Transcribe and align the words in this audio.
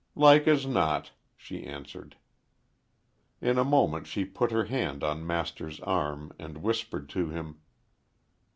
"Like 0.15 0.47
as 0.47 0.65
not," 0.65 1.11
she 1.37 1.63
answered. 1.63 2.17
In 3.39 3.59
a 3.59 3.63
moment 3.63 4.07
she 4.07 4.25
put 4.25 4.49
her 4.49 4.63
hand 4.63 5.03
on 5.03 5.27
Master's 5.27 5.79
arm 5.81 6.33
and 6.39 6.63
whispered 6.63 7.07
to 7.09 7.29
him. 7.29 7.59